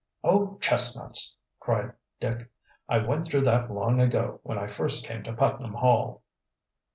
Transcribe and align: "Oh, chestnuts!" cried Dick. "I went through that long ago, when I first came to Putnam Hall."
"Oh, 0.23 0.57
chestnuts!" 0.61 1.37
cried 1.59 1.93
Dick. 2.19 2.49
"I 2.89 2.97
went 2.97 3.27
through 3.27 3.41
that 3.41 3.69
long 3.71 4.01
ago, 4.01 4.39
when 4.41 4.57
I 4.57 4.65
first 4.65 5.05
came 5.05 5.21
to 5.21 5.33
Putnam 5.33 5.75
Hall." 5.75 6.23